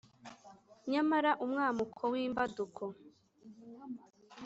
[0.91, 2.83] Nyamara umwamuko w'imbaduko